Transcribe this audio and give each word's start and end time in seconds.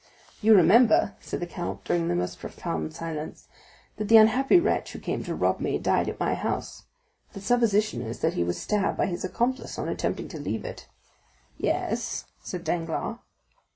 "You 0.41 0.55
remember," 0.55 1.13
said 1.19 1.41
the 1.41 1.45
count, 1.45 1.83
during 1.83 2.07
the 2.07 2.15
most 2.15 2.39
profound 2.39 2.95
silence, 2.95 3.47
"that 3.97 4.07
the 4.07 4.17
unhappy 4.17 4.59
wretch 4.59 4.93
who 4.93 4.99
came 4.99 5.23
to 5.25 5.35
rob 5.35 5.59
me 5.59 5.77
died 5.77 6.09
at 6.09 6.19
my 6.19 6.33
house; 6.33 6.85
the 7.33 7.39
supposition 7.39 8.01
is 8.01 8.17
that 8.21 8.33
he 8.33 8.43
was 8.43 8.59
stabbed 8.59 8.97
by 8.97 9.05
his 9.05 9.23
accomplice, 9.23 9.77
on 9.77 9.87
attempting 9.87 10.27
to 10.29 10.39
leave 10.39 10.65
it." 10.65 10.87
"Yes," 11.59 12.25
said 12.41 12.63
Danglars. 12.63 13.17